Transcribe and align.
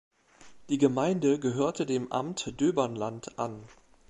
Die 0.69 0.79
Gemeinde 0.79 1.39
gehörte 1.39 1.85
dem 1.85 2.11
Amt 2.11 2.59
Döbern-Land 2.59 3.37
an. 3.37 3.61